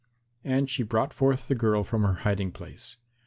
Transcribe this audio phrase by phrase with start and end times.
[0.43, 2.97] And she brought forth the girl from her hiding place.